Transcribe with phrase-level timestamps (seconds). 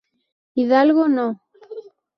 [0.55, 1.27] Hidalgo No.